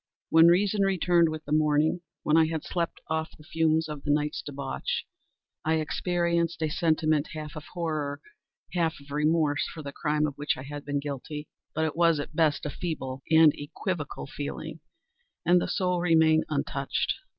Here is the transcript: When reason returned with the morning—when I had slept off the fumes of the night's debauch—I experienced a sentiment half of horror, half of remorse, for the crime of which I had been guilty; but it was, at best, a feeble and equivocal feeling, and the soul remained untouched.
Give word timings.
When 0.31 0.47
reason 0.47 0.81
returned 0.81 1.29
with 1.29 1.45
the 1.45 1.51
morning—when 1.51 2.35
I 2.35 2.47
had 2.47 2.63
slept 2.63 2.99
off 3.07 3.37
the 3.37 3.43
fumes 3.43 3.87
of 3.87 4.01
the 4.03 4.09
night's 4.09 4.41
debauch—I 4.41 5.75
experienced 5.75 6.63
a 6.63 6.69
sentiment 6.69 7.27
half 7.33 7.55
of 7.55 7.65
horror, 7.73 8.19
half 8.73 8.95
of 8.99 9.11
remorse, 9.11 9.69
for 9.71 9.83
the 9.83 9.91
crime 9.93 10.25
of 10.25 10.33
which 10.39 10.57
I 10.57 10.63
had 10.63 10.85
been 10.85 10.99
guilty; 10.99 11.47
but 11.75 11.85
it 11.85 11.95
was, 11.95 12.19
at 12.19 12.35
best, 12.35 12.65
a 12.65 12.71
feeble 12.71 13.21
and 13.29 13.53
equivocal 13.53 14.25
feeling, 14.25 14.79
and 15.45 15.61
the 15.61 15.67
soul 15.67 15.99
remained 15.99 16.45
untouched. 16.49 17.13